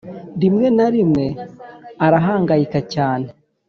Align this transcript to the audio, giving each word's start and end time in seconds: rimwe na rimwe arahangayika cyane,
rimwe 0.41 0.67
na 0.77 0.87
rimwe 0.93 1.25
arahangayika 2.05 2.79
cyane, 2.93 3.27